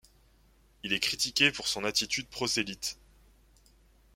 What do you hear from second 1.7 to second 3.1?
attitude prosélyte.